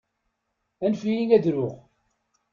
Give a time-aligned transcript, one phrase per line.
[0.85, 1.75] Anef-iyi ad ruɣ.